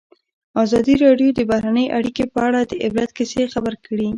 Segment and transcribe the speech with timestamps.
[0.63, 4.09] ازادي راډیو د بهرنۍ اړیکې په اړه د عبرت کیسې خبر کړي.